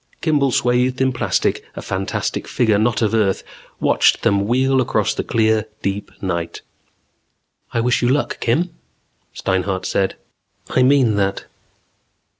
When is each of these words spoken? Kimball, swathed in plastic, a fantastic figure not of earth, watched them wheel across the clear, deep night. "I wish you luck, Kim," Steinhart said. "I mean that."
Kimball, 0.19 0.49
swathed 0.49 0.99
in 0.99 1.13
plastic, 1.13 1.63
a 1.75 1.81
fantastic 1.83 2.47
figure 2.47 2.79
not 2.79 3.03
of 3.03 3.13
earth, 3.13 3.43
watched 3.79 4.23
them 4.23 4.47
wheel 4.47 4.81
across 4.81 5.13
the 5.13 5.23
clear, 5.23 5.67
deep 5.83 6.11
night. 6.23 6.63
"I 7.71 7.81
wish 7.81 8.01
you 8.01 8.09
luck, 8.09 8.39
Kim," 8.39 8.71
Steinhart 9.35 9.85
said. 9.85 10.15
"I 10.71 10.81
mean 10.81 11.17
that." 11.17 11.45